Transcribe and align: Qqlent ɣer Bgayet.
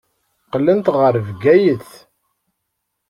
Qqlent 0.45 0.93
ɣer 0.97 1.13
Bgayet. 1.27 1.89